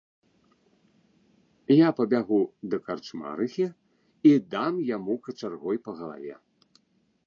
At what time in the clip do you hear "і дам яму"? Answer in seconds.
4.31-5.13